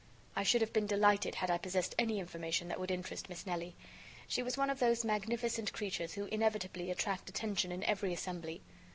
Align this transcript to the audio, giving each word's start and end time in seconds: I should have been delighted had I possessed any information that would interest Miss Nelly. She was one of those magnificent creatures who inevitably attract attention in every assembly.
I 0.35 0.41
should 0.41 0.61
have 0.61 0.73
been 0.73 0.87
delighted 0.87 1.35
had 1.35 1.51
I 1.51 1.59
possessed 1.59 1.93
any 1.99 2.19
information 2.19 2.67
that 2.69 2.79
would 2.79 2.89
interest 2.89 3.29
Miss 3.29 3.45
Nelly. 3.45 3.75
She 4.27 4.41
was 4.41 4.57
one 4.57 4.71
of 4.71 4.79
those 4.79 5.05
magnificent 5.05 5.73
creatures 5.73 6.13
who 6.15 6.25
inevitably 6.25 6.89
attract 6.89 7.29
attention 7.29 7.71
in 7.71 7.83
every 7.83 8.11
assembly. 8.11 8.63